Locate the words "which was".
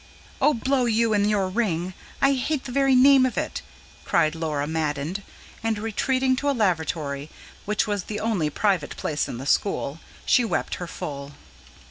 7.65-8.05